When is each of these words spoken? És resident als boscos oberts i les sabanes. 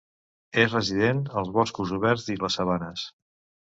És 0.63 0.71
resident 0.77 1.21
als 1.43 1.53
boscos 1.61 1.95
oberts 2.01 2.29
i 2.39 2.43
les 2.47 2.63
sabanes. 2.63 3.09